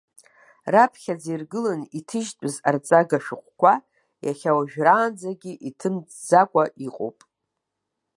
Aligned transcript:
Раԥхьаӡа 0.73 1.29
иргыланы 1.33 1.85
иҭыжьтәыз 1.99 2.55
арҵага 2.67 3.17
шәҟәқәа 3.25 3.73
иахьауажәраанӡагьы 4.25 5.53
иҭымҵӡацкәа 5.69 6.63
иҟоуп. 6.87 7.17